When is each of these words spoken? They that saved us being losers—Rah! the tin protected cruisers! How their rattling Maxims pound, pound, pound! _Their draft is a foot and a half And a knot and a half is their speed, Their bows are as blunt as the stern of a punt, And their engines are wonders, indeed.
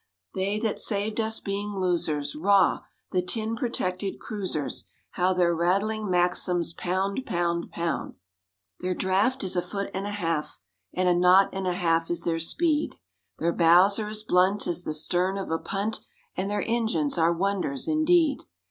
They 0.33 0.57
that 0.61 0.79
saved 0.79 1.21
us 1.21 1.39
being 1.39 1.75
losers—Rah! 1.79 2.79
the 3.11 3.21
tin 3.21 3.55
protected 3.55 4.19
cruisers! 4.19 4.85
How 5.11 5.31
their 5.31 5.55
rattling 5.55 6.09
Maxims 6.09 6.73
pound, 6.73 7.21
pound, 7.27 7.69
pound! 7.71 8.15
_Their 8.81 8.97
draft 8.97 9.43
is 9.43 9.55
a 9.55 9.61
foot 9.61 9.91
and 9.93 10.07
a 10.07 10.09
half 10.09 10.59
And 10.91 11.07
a 11.07 11.13
knot 11.13 11.49
and 11.53 11.67
a 11.67 11.73
half 11.73 12.09
is 12.09 12.23
their 12.23 12.39
speed, 12.39 12.95
Their 13.37 13.53
bows 13.53 13.99
are 13.99 14.07
as 14.09 14.23
blunt 14.23 14.65
as 14.65 14.85
the 14.85 14.95
stern 14.95 15.37
of 15.37 15.51
a 15.51 15.59
punt, 15.59 15.99
And 16.35 16.49
their 16.49 16.63
engines 16.65 17.19
are 17.19 17.31
wonders, 17.31 17.87
indeed. 17.87 18.39